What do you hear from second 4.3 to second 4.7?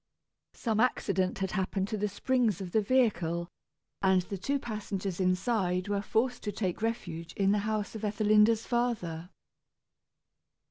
two